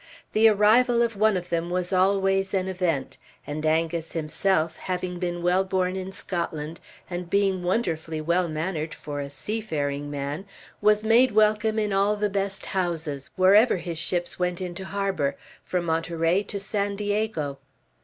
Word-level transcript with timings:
The 0.33 0.49
arrival 0.49 1.03
of 1.03 1.15
one 1.15 1.37
of 1.37 1.49
them 1.49 1.69
was 1.69 1.93
always 1.93 2.55
an 2.55 2.67
event; 2.67 3.19
and 3.45 3.63
Angus 3.63 4.13
himself, 4.13 4.77
having 4.77 5.19
been 5.19 5.43
well 5.43 5.63
born 5.63 5.95
in 5.95 6.11
Scotland, 6.11 6.79
and 7.07 7.29
being 7.29 7.61
wonderfully 7.61 8.19
well 8.19 8.49
mannered 8.49 8.95
for 8.95 9.19
a 9.19 9.29
seafaring 9.29 10.09
man, 10.09 10.47
was 10.81 11.03
made 11.05 11.33
welcome 11.33 11.77
in 11.77 11.93
all 11.93 12.15
the 12.15 12.31
best 12.31 12.65
houses, 12.65 13.29
wherever 13.35 13.77
his 13.77 13.99
ships 13.99 14.39
went 14.39 14.59
into 14.59 14.85
harbor, 14.85 15.37
from 15.63 15.85
Monterey 15.85 16.41
to 16.47 16.59
San 16.59 16.95
Diego. 16.95 17.59